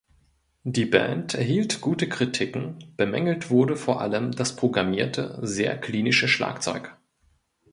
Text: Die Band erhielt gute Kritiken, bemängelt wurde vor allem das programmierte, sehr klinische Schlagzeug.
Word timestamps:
Die 0.63 0.85
Band 0.87 1.35
erhielt 1.35 1.79
gute 1.79 2.09
Kritiken, 2.09 2.79
bemängelt 2.97 3.51
wurde 3.51 3.75
vor 3.75 4.01
allem 4.01 4.31
das 4.31 4.55
programmierte, 4.55 5.37
sehr 5.43 5.77
klinische 5.79 6.27
Schlagzeug. 6.27 6.97